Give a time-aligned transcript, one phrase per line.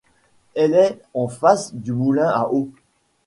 [0.55, 2.71] Elle est en face du moulin à eau.